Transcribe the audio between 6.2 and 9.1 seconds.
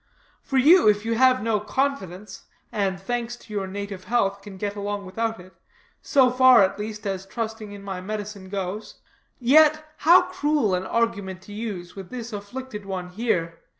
far, at least, as trusting in my medicine goes;